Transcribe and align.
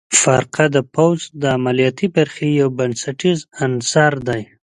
فرقه 0.21 0.65
د 0.75 0.77
پوځ 0.95 1.19
د 1.41 1.43
عملیاتي 1.57 2.07
برخې 2.17 2.47
یو 2.59 2.69
بنسټیز 2.77 3.39
عنصر 3.63 4.13
دی. 4.27 4.41